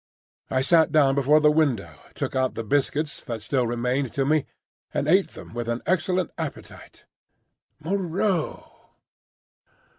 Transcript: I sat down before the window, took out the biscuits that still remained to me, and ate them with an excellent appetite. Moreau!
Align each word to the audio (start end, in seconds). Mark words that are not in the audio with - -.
I 0.49 0.63
sat 0.63 0.91
down 0.91 1.13
before 1.13 1.39
the 1.39 1.51
window, 1.51 1.99
took 2.15 2.35
out 2.35 2.55
the 2.55 2.63
biscuits 2.63 3.23
that 3.25 3.43
still 3.43 3.67
remained 3.67 4.11
to 4.13 4.25
me, 4.25 4.47
and 4.91 5.07
ate 5.07 5.27
them 5.33 5.53
with 5.53 5.67
an 5.69 5.83
excellent 5.85 6.31
appetite. 6.39 7.05
Moreau! 7.79 8.95